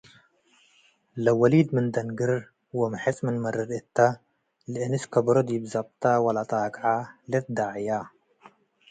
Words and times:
ለወሊድ 1.23 1.67
ምን 1.75 1.85
ደንግር 1.95 2.31
ወምሕጽ 2.79 3.17
ምን 3.25 3.35
መርር 3.43 3.69
እተ፡ 3.79 3.97
ለአንስ 4.71 5.03
ከበሮ 5.13 5.35
ዲብ 5.49 5.63
ዘብጠ 5.73 6.03
ወለአጣቅዐ 6.25 6.83
ልትደዐየ። 7.29 7.87